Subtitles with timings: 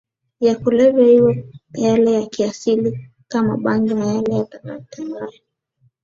[0.45, 1.33] ya kulevya iwe
[1.85, 2.91] yale ya kiasili
[3.31, 5.39] kama bangi au yale yatengenezwayo